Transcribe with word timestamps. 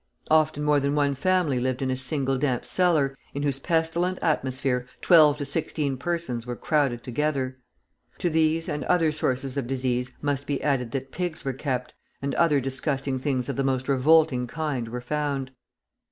Often 0.31 0.63
more 0.63 0.79
than 0.79 0.95
one 0.95 1.13
family 1.13 1.59
lived 1.59 1.83
in 1.83 1.91
a 1.91 1.95
single 1.95 2.39
damp 2.39 2.65
cellar, 2.65 3.15
in 3.35 3.43
whose 3.43 3.59
pestilent 3.59 4.17
atmosphere 4.23 4.87
twelve 4.99 5.37
to 5.37 5.45
sixteen 5.45 5.95
persons 5.95 6.43
were 6.47 6.55
crowded 6.55 7.03
together. 7.03 7.59
To 8.17 8.31
these 8.31 8.67
and 8.67 8.83
other 8.85 9.11
sources 9.11 9.57
of 9.57 9.67
disease 9.67 10.11
must 10.19 10.47
be 10.47 10.59
added 10.63 10.89
that 10.93 11.11
pigs 11.11 11.45
were 11.45 11.53
kept, 11.53 11.93
and 12.19 12.33
other 12.33 12.59
disgusting 12.59 13.19
things 13.19 13.47
of 13.47 13.57
the 13.57 13.63
most 13.63 13.87
revolting 13.87 14.47
kind 14.47 14.87
were 14.87 15.01
found. 15.01 15.51